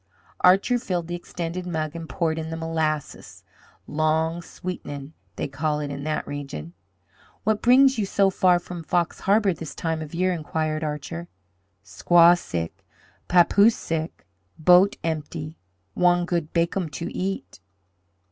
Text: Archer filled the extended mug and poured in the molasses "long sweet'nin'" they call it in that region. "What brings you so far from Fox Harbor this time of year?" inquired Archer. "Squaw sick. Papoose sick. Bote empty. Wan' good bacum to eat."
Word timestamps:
Archer 0.39 0.79
filled 0.79 1.05
the 1.05 1.13
extended 1.13 1.67
mug 1.67 1.95
and 1.95 2.09
poured 2.09 2.39
in 2.39 2.49
the 2.49 2.57
molasses 2.57 3.43
"long 3.85 4.41
sweet'nin'" 4.41 5.13
they 5.35 5.47
call 5.47 5.79
it 5.79 5.91
in 5.91 6.03
that 6.03 6.25
region. 6.25 6.73
"What 7.43 7.61
brings 7.61 7.99
you 7.99 8.07
so 8.07 8.31
far 8.31 8.57
from 8.57 8.81
Fox 8.83 9.19
Harbor 9.19 9.53
this 9.53 9.75
time 9.75 10.01
of 10.01 10.15
year?" 10.15 10.33
inquired 10.33 10.83
Archer. 10.83 11.27
"Squaw 11.85 12.35
sick. 12.35 12.83
Papoose 13.27 13.77
sick. 13.77 14.25
Bote 14.57 14.95
empty. 15.03 15.59
Wan' 15.93 16.25
good 16.25 16.51
bacum 16.51 16.89
to 16.89 17.15
eat." 17.15 17.59